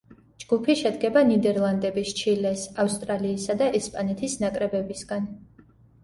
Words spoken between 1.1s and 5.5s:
ნიდერლანდების, ჩილეს, ავსტრალიისა და ესპანეთის ნაკრებებისგან.